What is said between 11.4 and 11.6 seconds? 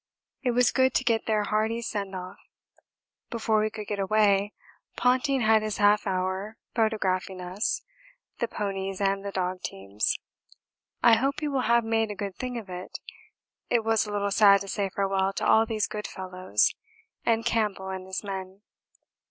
he